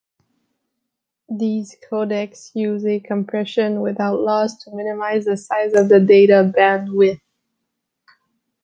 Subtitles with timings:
[1.29, 7.19] These codecs use a compression without loss to minimize the size of the data bandwidth.